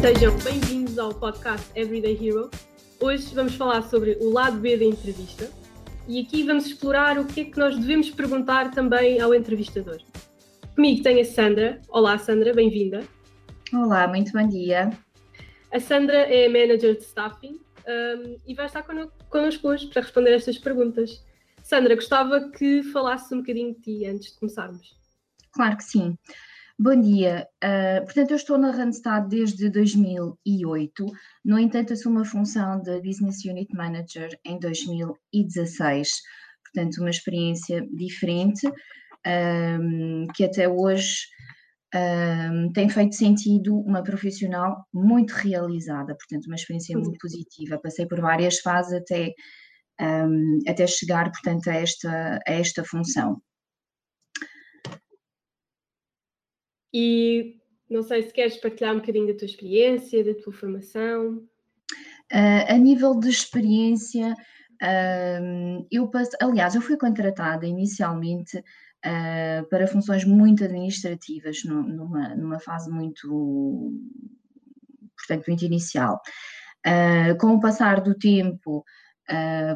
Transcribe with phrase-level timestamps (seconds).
[0.00, 2.48] Sejam bem-vindos ao podcast Everyday Hero.
[3.00, 5.50] Hoje vamos falar sobre o lado B da entrevista
[6.06, 9.98] e aqui vamos explorar o que é que nós devemos perguntar também ao entrevistador.
[10.76, 11.82] Comigo tenho a Sandra.
[11.88, 13.02] Olá, Sandra, bem-vinda.
[13.72, 14.90] Olá, muito bom dia.
[15.72, 18.84] A Sandra é Manager de Staffing um, e vai estar
[19.28, 21.24] connosco hoje para responder estas perguntas.
[21.64, 24.96] Sandra, gostava que falasses um bocadinho de ti antes de começarmos.
[25.50, 26.16] Claro que sim.
[26.80, 27.44] Bom dia.
[27.64, 31.06] Uh, portanto, eu estou na Randstad desde 2008.
[31.44, 36.08] No entanto, assumo a função de Business Unit Manager em 2016.
[36.62, 38.68] Portanto, uma experiência diferente
[39.26, 41.26] um, que até hoje
[41.92, 46.14] um, tem feito sentido uma profissional muito realizada.
[46.14, 47.80] Portanto, uma experiência muito positiva.
[47.82, 49.32] Passei por várias fases até,
[50.00, 53.42] um, até chegar, portanto, a esta, a esta função.
[56.92, 61.42] E não sei se queres partilhar um bocadinho da tua experiência, da tua formação.
[62.30, 64.34] Uh, a nível de experiência,
[64.82, 72.34] uh, eu passo, aliás, eu fui contratada inicialmente uh, para funções muito administrativas, no, numa,
[72.34, 73.94] numa fase muito,
[75.16, 76.20] portanto, muito inicial.
[77.40, 78.84] com o passar do tempo,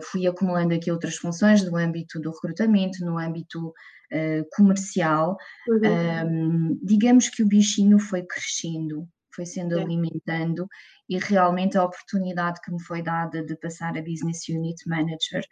[0.03, 3.73] fui acumulando aqui outras funções no âmbito do recrutamento, no âmbito
[4.13, 5.37] uh, comercial,
[5.69, 6.27] uhum.
[6.27, 9.83] um, digamos que o bichinho foi crescendo, foi sendo é.
[9.83, 10.67] alimentando
[11.09, 15.45] e realmente a oportunidade que me foi dada de passar a Business Unit Manager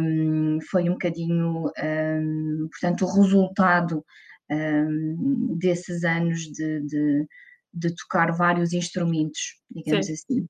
[0.00, 4.04] um, foi um bocadinho, um, portanto, o resultado
[5.56, 7.26] desses anos de, de,
[7.72, 10.12] de, tocar vários instrumentos, digamos Sim.
[10.12, 10.46] assim.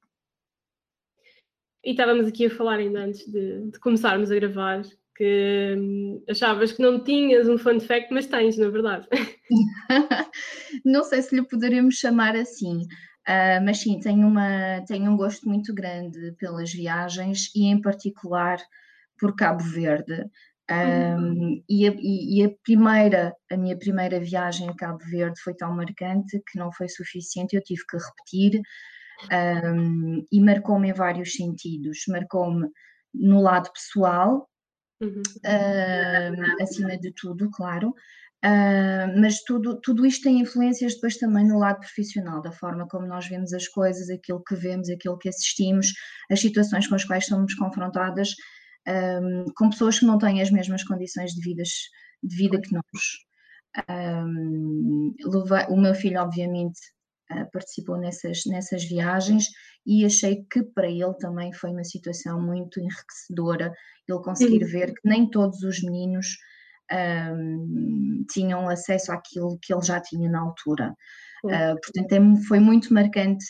[1.84, 4.82] E estávamos aqui a falar ainda antes de, de começarmos a gravar
[5.16, 9.06] que hum, achavas que não tinhas um fun fact, mas tens, na verdade.
[10.84, 12.82] não sei se lhe poderíamos chamar assim,
[13.28, 18.58] uh, mas sim, tenho, uma, tenho um gosto muito grande pelas viagens e, em particular,
[19.18, 20.24] por Cabo Verde.
[20.70, 21.64] Um, uhum.
[21.68, 26.40] e, a, e, a, primeira, a minha primeira viagem a Cabo Verde foi tão marcante
[26.50, 28.62] que não foi suficiente, eu tive que repetir
[29.30, 32.04] um, e marcou-me em vários sentidos.
[32.08, 32.68] Marcou-me
[33.14, 34.48] no lado pessoal,
[35.02, 35.22] uhum.
[35.44, 37.94] uh, acima de tudo, claro.
[38.44, 43.06] Uh, mas tudo, tudo isto tem influências depois também no lado profissional, da forma como
[43.06, 45.92] nós vemos as coisas, aquilo que vemos, aquilo que assistimos,
[46.28, 48.34] as situações com as quais somos confrontadas
[48.88, 51.68] um, com pessoas que não têm as mesmas condições de, vidas,
[52.22, 52.82] de vida que nós.
[53.88, 55.14] Um,
[55.68, 56.80] o meu filho, obviamente,
[57.52, 59.46] participou nessas, nessas viagens
[59.86, 63.72] e achei que para ele também foi uma situação muito enriquecedora
[64.08, 66.36] ele conseguir ver que nem todos os meninos
[66.92, 70.94] um, tinham acesso àquilo que ele já tinha na altura.
[71.44, 73.44] Uh, portanto, é, foi muito marcante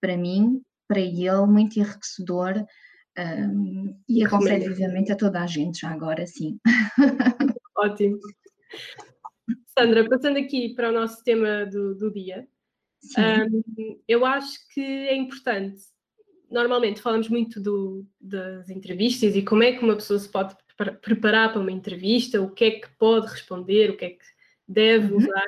[0.00, 2.64] para mim, para ele, muito enriquecedor
[3.18, 6.58] um, e aconselho vivamente a toda a gente, já agora sim.
[7.76, 8.18] Ótimo.
[9.78, 12.46] Sandra, passando aqui para o nosso tema do, do dia,
[13.18, 15.80] um, eu acho que é importante
[16.50, 20.56] normalmente falamos muito do, das entrevistas e como é que uma pessoa se pode
[21.02, 24.24] preparar para uma entrevista, o que é que pode responder, o que é que
[24.66, 25.18] deve uhum.
[25.18, 25.46] usar,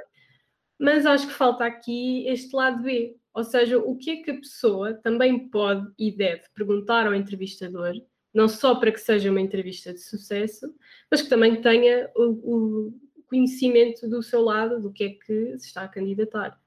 [0.78, 4.36] mas acho que falta aqui este lado B, ou seja, o que é que a
[4.36, 7.94] pessoa também pode e deve perguntar ao entrevistador,
[8.34, 10.74] não só para que seja uma entrevista de sucesso,
[11.10, 15.66] mas que também tenha o, o conhecimento do seu lado do que é que se
[15.66, 16.59] está a candidatar.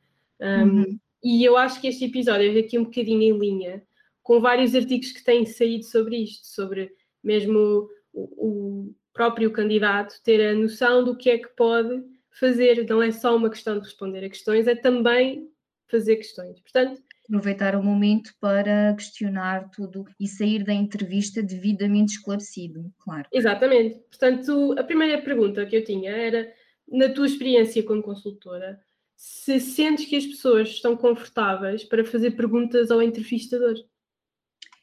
[0.43, 0.99] Um, uhum.
[1.23, 3.83] E eu acho que este episódio é aqui um bocadinho em linha
[4.21, 6.91] com vários artigos que têm saído sobre isto, sobre
[7.23, 12.85] mesmo o, o próprio candidato ter a noção do que é que pode fazer.
[12.89, 15.49] Não é só uma questão de responder a questões, é também
[15.89, 16.59] fazer questões.
[16.59, 23.27] Portanto, aproveitar o momento para questionar tudo e sair da entrevista devidamente esclarecido, claro.
[23.31, 23.99] Exatamente.
[24.09, 26.51] Portanto, a primeira pergunta que eu tinha era,
[26.87, 28.79] na tua experiência como consultora,
[29.15, 33.75] se sentes que as pessoas estão confortáveis para fazer perguntas ao entrevistador?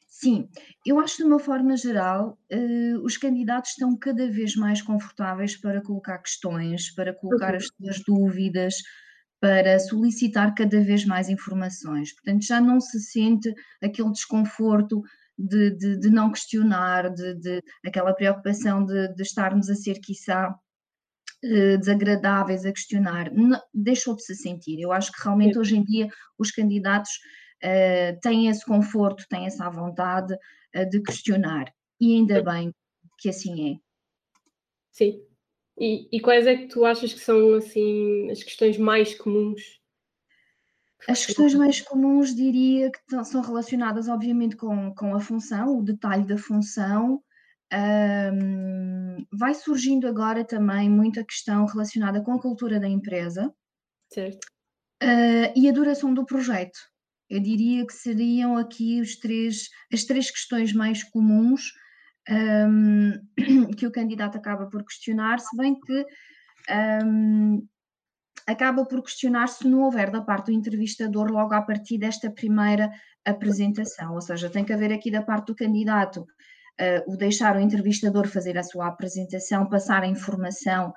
[0.07, 0.49] Sim,
[0.85, 5.81] eu acho de uma forma geral, uh, os candidatos estão cada vez mais confortáveis para
[5.81, 8.75] colocar questões, para colocar as suas dúvidas,
[9.41, 12.13] para solicitar cada vez mais informações.
[12.13, 13.51] Portanto, já não se sente
[13.83, 15.03] aquele desconforto
[15.39, 20.55] de, de, de não questionar, de, de, aquela preocupação de, de estarmos a ser, quiçá,
[21.45, 23.33] uh, desagradáveis a questionar.
[23.33, 24.81] Não, deixou de se sentir.
[24.81, 26.09] Eu acho que realmente hoje em dia
[26.39, 27.11] os candidatos
[27.63, 31.73] uh, têm esse conforto, têm essa vontade uh, de questionar.
[32.01, 32.75] E ainda bem
[33.19, 33.77] que assim é.
[34.93, 35.23] Sim.
[35.79, 39.81] E, e, quais é que tu achas que são assim as questões mais comuns?
[41.09, 46.25] As questões mais comuns diria que são relacionadas, obviamente, com, com a função, o detalhe
[46.25, 47.23] da função.
[47.73, 53.53] Um, vai surgindo agora também muita questão relacionada com a cultura da empresa.
[54.13, 54.45] Certo.
[55.03, 56.79] Uh, e a duração do projeto.
[57.29, 61.73] Eu diria que seriam aqui os três, as três questões mais comuns
[62.29, 63.13] um,
[63.77, 66.07] que o candidato acaba por questionar, se bem que
[67.05, 67.67] um,
[68.47, 72.91] acaba por questionar se não houver da parte do entrevistador logo a partir desta primeira
[73.25, 76.27] apresentação, ou seja, tem que haver aqui da parte do candidato
[77.07, 80.93] o deixar o entrevistador fazer a sua apresentação, passar a informação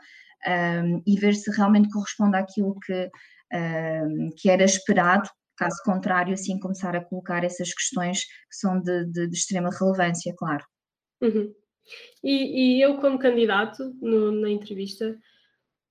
[0.48, 3.10] um, e ver se realmente corresponde àquilo que,
[3.54, 9.06] um, que era esperado, caso contrário, assim começar a colocar essas questões que são de,
[9.06, 10.64] de, de extrema relevância, claro.
[11.22, 11.54] Uhum.
[12.24, 15.18] E, e, eu, como candidato no, na entrevista,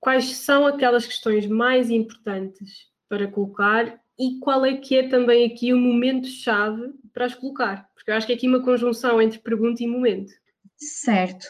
[0.01, 5.73] quais são aquelas questões mais importantes para colocar e qual é que é também aqui
[5.73, 7.87] o momento-chave para as colocar?
[8.03, 10.33] Porque eu acho que é aqui uma conjunção entre pergunta e momento.
[10.77, 11.45] Certo.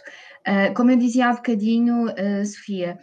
[0.46, 2.98] Uh, como eu dizia há bocadinho, uh, Sofia,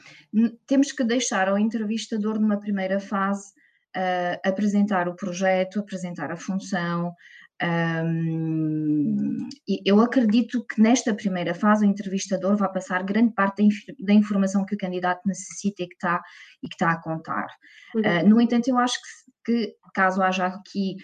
[0.68, 3.52] temos que deixar ao entrevistador numa primeira fase
[3.98, 7.12] uh, apresentar o projeto, apresentar a função,
[7.62, 9.50] um,
[9.86, 14.14] eu acredito que nesta primeira fase o entrevistador vai passar grande parte da, inf da
[14.14, 16.22] informação que o candidato necessita e que está,
[16.64, 17.48] e que está a contar.
[17.94, 18.02] Uhum.
[18.02, 18.98] Uh, no entanto, eu acho
[19.46, 20.96] que, que caso haja aqui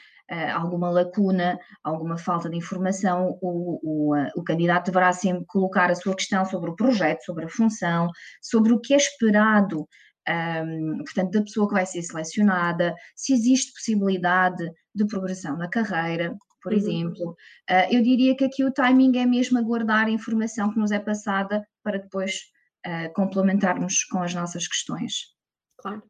[0.53, 5.95] alguma lacuna, alguma falta de informação, o, o, uh, o candidato deverá sempre colocar a
[5.95, 8.09] sua questão sobre o projeto, sobre a função,
[8.41, 9.87] sobre o que é esperado
[10.27, 16.35] um, portanto, da pessoa que vai ser selecionada, se existe possibilidade de progressão na carreira,
[16.61, 16.77] por uhum.
[16.77, 17.31] exemplo.
[17.69, 20.99] Uh, eu diria que aqui o timing é mesmo aguardar a informação que nos é
[20.99, 22.41] passada para depois
[22.87, 25.35] uh, complementarmos com as nossas questões.
[25.77, 26.01] Claro.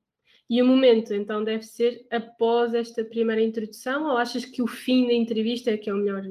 [0.50, 5.08] E o momento, então, deve ser após esta primeira introdução ou achas que o fim
[5.08, 6.24] da entrevista é que é o melhor?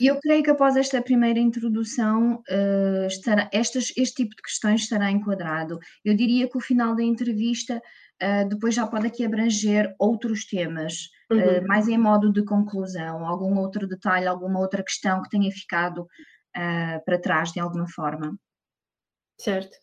[0.00, 5.10] Eu creio que após esta primeira introdução, uh, estará, estas, este tipo de questões estará
[5.10, 5.78] enquadrado.
[6.04, 7.80] Eu diria que o final da entrevista
[8.22, 11.38] uh, depois já pode aqui abranger outros temas, uhum.
[11.38, 16.06] uh, mais em modo de conclusão, algum outro detalhe, alguma outra questão que tenha ficado
[17.04, 18.34] para trás de alguma forma.
[19.38, 19.76] Certo.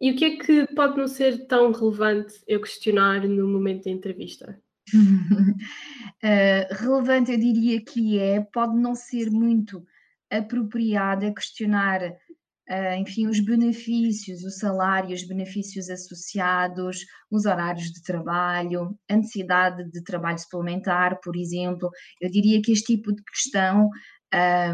[0.00, 3.90] E o que é que pode não ser tão relevante eu questionar no momento da
[3.90, 4.60] entrevista?
[4.94, 9.82] uh, relevante, eu diria que é, pode não ser muito
[10.30, 16.98] apropriada questionar, uh, enfim, os benefícios, o salário, os benefícios associados,
[17.30, 21.90] os horários de trabalho, a necessidade de trabalho suplementar, por exemplo.
[22.20, 23.88] Eu diria que este tipo de questão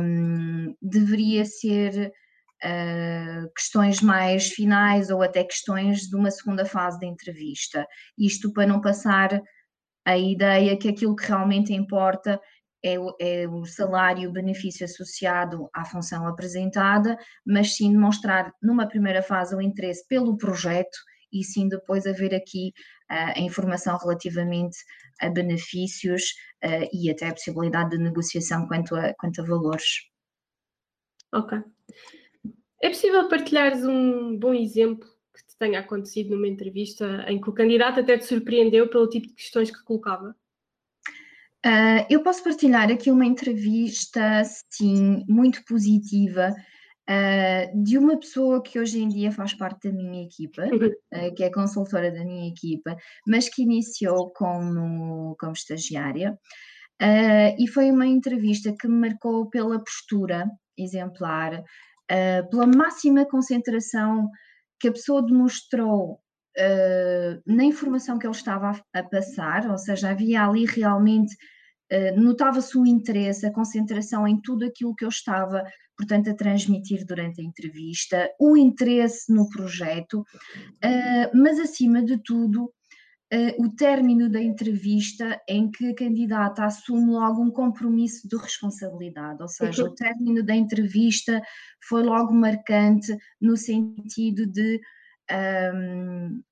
[0.01, 2.13] um, deveria ser
[2.65, 7.85] Uh, questões mais finais ou até questões de uma segunda fase da entrevista.
[8.17, 9.43] Isto para não passar
[10.05, 12.41] a ideia que aquilo que realmente importa
[12.83, 17.17] é o, é o salário, o benefício associado à função apresentada,
[17.47, 20.99] mas sim demonstrar numa primeira fase o interesse pelo projeto
[21.33, 22.73] e sim depois haver aqui
[23.11, 24.77] uh, a informação relativamente
[25.21, 26.23] a benefícios
[26.65, 30.11] uh, e até a possibilidade de negociação quanto a, quanto a valores.
[31.33, 31.59] Ok.
[32.83, 37.53] É possível partilhares um bom exemplo que te tenha acontecido numa entrevista em que o
[37.53, 40.35] candidato até te surpreendeu pelo tipo de questões que colocava?
[41.65, 46.53] Uh, eu posso partilhar aqui uma entrevista, sim, muito positiva,
[47.09, 51.45] uh, de uma pessoa que hoje em dia faz parte da minha equipa, uh, que
[51.45, 56.37] é consultora da minha equipa, mas que iniciou como, como estagiária.
[57.57, 61.63] e foi uma entrevista que me marcou pela postura exemplar,
[62.51, 64.29] pela máxima concentração
[64.79, 66.21] que a pessoa demonstrou
[66.59, 71.35] uh, na informação que ele estava a, a, passar, ou seja, havia ali realmente,
[71.93, 75.65] uh, notava-se o interesse, a concentração em tudo aquilo que eu estava,
[75.97, 80.25] portanto, a transmitir durante a entrevista, o interesse no projeto,
[81.33, 82.73] mas acima de tudo,
[83.33, 89.41] Uh, o término da entrevista em que a candidata assume logo um compromisso de responsabilidade,
[89.41, 91.41] ou seja, o término da entrevista
[91.89, 94.79] foi logo marcante no sentido de
[95.75, 96.43] um,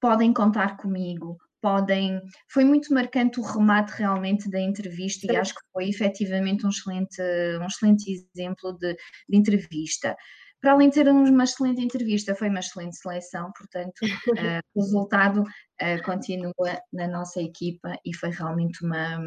[0.00, 2.20] podem contar comigo, podem.
[2.48, 5.32] Foi muito marcante o remate realmente da entrevista Sim.
[5.32, 7.22] e acho que foi efetivamente um excelente,
[7.60, 8.94] um excelente exemplo de,
[9.28, 10.16] de entrevista
[10.60, 14.04] para além de ter uma excelente entrevista, foi uma excelente seleção, portanto, uh,
[14.74, 16.52] o resultado uh, continua
[16.92, 19.18] na nossa equipa e foi realmente uma,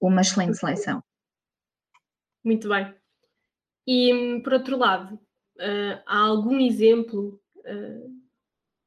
[0.00, 1.02] uma excelente seleção.
[2.44, 2.94] Muito bem.
[3.86, 7.40] E, por outro lado, uh, há algum exemplo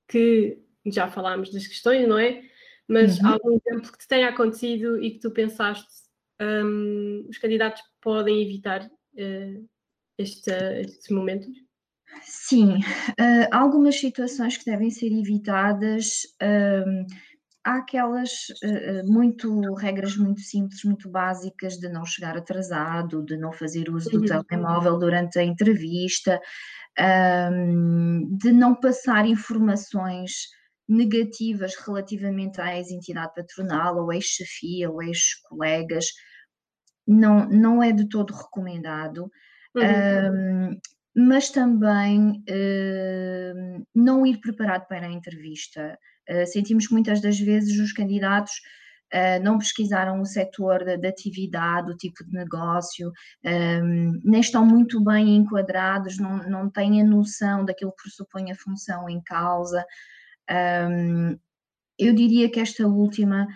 [0.08, 2.42] que já falámos das questões, não é?
[2.92, 3.28] mas uhum.
[3.28, 5.88] algum exemplo que te tenha acontecido e que tu pensaste
[6.42, 9.70] um, os candidatos podem evitar uh,
[10.22, 10.52] este,
[10.82, 11.50] estes momentos?
[12.24, 16.22] Sim, uh, algumas situações que devem ser evitadas.
[16.42, 17.06] Uh,
[17.64, 18.32] há aquelas
[18.64, 24.10] uh, muito regras muito simples, muito básicas de não chegar atrasado, de não fazer uso
[24.10, 24.44] do uhum.
[24.44, 26.40] telemóvel durante a entrevista,
[27.00, 30.48] um, de não passar informações
[30.88, 36.08] negativas relativamente à ex-entidade patronal, ou ex-chefia, ou ex-colegas,
[37.08, 39.30] não, não é de todo recomendado.
[39.76, 40.72] Uhum.
[40.74, 40.80] Um,
[41.16, 45.98] mas também uh, não ir preparado para a entrevista.
[46.30, 48.54] Uh, sentimos que muitas das vezes os candidatos
[49.14, 53.12] uh, não pesquisaram o setor de, atividade, o tipo de negócio,
[53.46, 58.56] um, nem estão muito bem enquadrados, não, não têm a noção daquilo que pressupõe a
[58.56, 59.86] função em causa.
[60.50, 61.38] Um,
[62.00, 63.48] eu diria que esta última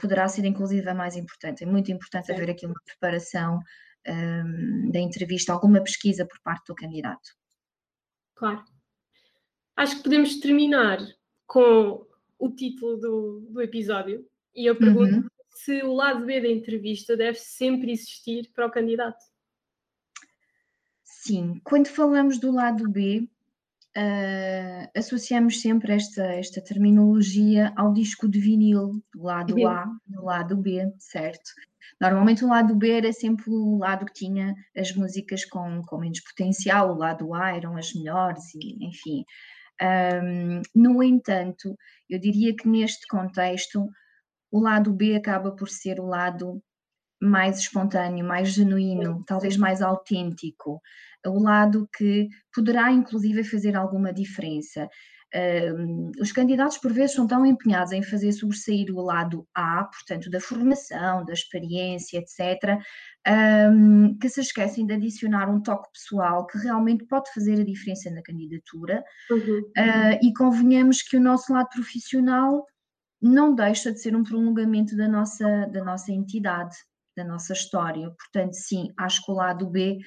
[0.00, 1.62] poderá ser inclusive a mais importante.
[1.62, 2.32] É muito importante Sim.
[2.32, 3.60] haver aqui uma preparação
[4.08, 7.30] um, da entrevista, alguma pesquisa por parte do candidato.
[8.34, 8.64] Claro.
[9.76, 10.98] Acho que podemos terminar
[11.46, 12.06] com
[12.38, 15.28] o título do, do episódio e eu pergunto uhum.
[15.50, 19.22] se o lado B da entrevista deve sempre existir para o candidato.
[21.04, 23.28] Sim, quando falamos do lado B,
[23.96, 29.66] uh, associamos sempre esta, esta terminologia ao disco de vinil, do lado.
[29.66, 31.50] A, do lado B, certo?
[32.00, 36.20] Normalmente o lado B era sempre o lado que tinha as músicas com, com menos
[36.20, 39.24] potencial, o lado A eram as melhores, e, enfim.
[39.82, 41.76] Um, no entanto,
[42.08, 43.88] eu diria que neste contexto,
[44.50, 46.62] o lado B acaba por ser o lado
[47.20, 50.80] mais espontâneo, mais genuíno, talvez mais autêntico,
[51.26, 54.88] o lado que poderá inclusive fazer alguma diferença.
[55.36, 60.30] Um, os candidatos, por vezes, são tão empenhados em fazer sobressair o lado A, portanto,
[60.30, 62.78] da formação, da experiência, etc.,
[63.70, 68.10] um, que se esquecem de adicionar um toque pessoal que realmente pode fazer a diferença
[68.10, 69.04] na candidatura.
[69.30, 69.58] Uhum.
[69.76, 72.64] Uh, e convenhamos que o nosso lado profissional
[73.20, 76.76] não deixa de ser um prolongamento da nossa, da nossa entidade,
[77.16, 78.10] da nossa história.
[78.10, 79.98] Portanto, sim, acho que o lado B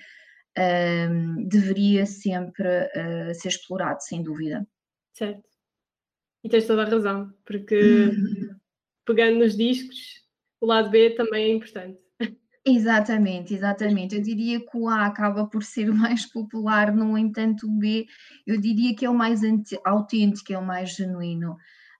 [0.57, 4.65] um, deveria sempre uh, ser explorado, sem dúvida.
[5.13, 5.47] Certo.
[6.43, 7.79] E tens toda a razão, porque
[9.05, 10.23] pegando nos discos,
[10.61, 11.99] o lado B também é importante.
[12.65, 14.15] Exatamente, exatamente.
[14.15, 18.05] Eu diria que o A acaba por ser o mais popular, no entanto, o B
[18.45, 19.41] eu diria que é o mais
[19.85, 21.57] autêntico, é o mais genuíno.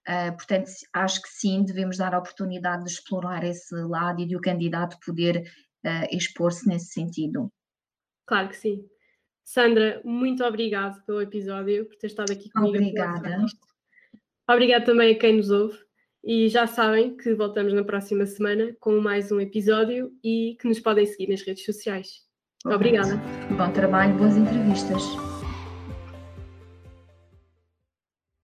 [0.08, 4.36] Uh, portanto, acho que sim, devemos dar a oportunidade de explorar esse lado e de
[4.36, 5.44] o candidato poder
[5.86, 7.51] uh, expor-se nesse sentido.
[8.25, 8.86] Claro que sim.
[9.50, 12.77] Sandra, muito obrigado pelo episódio, por ter estado aqui comigo.
[12.77, 13.46] Obrigada.
[14.48, 15.75] Obrigada também a quem nos ouve.
[16.24, 20.79] E já sabem que voltamos na próxima semana com mais um episódio e que nos
[20.79, 22.27] podem seguir nas redes sociais.
[22.63, 23.20] Obrigada.
[23.58, 25.01] Bom trabalho, boas entrevistas.